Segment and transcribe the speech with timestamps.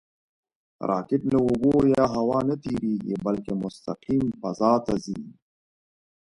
[0.89, 5.21] راکټ له اوبو یا هوا نه نهتېرېږي، بلکې مستقیم فضا ته ځي